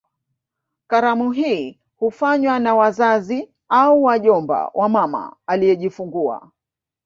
[0.87, 6.51] Karamu hii hufanywa na wazazi au wajomba wa mama aliyejifungua